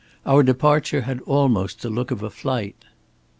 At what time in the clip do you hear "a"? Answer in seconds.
2.23-2.31